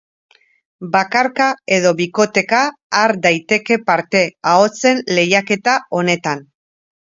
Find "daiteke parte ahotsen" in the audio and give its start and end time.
3.27-5.07